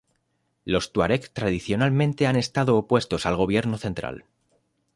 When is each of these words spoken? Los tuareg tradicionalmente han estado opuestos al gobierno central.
Los 0.65 0.93
tuareg 0.93 1.29
tradicionalmente 1.31 2.25
han 2.25 2.35
estado 2.35 2.75
opuestos 2.75 3.27
al 3.27 3.35
gobierno 3.35 3.77
central. 3.77 4.25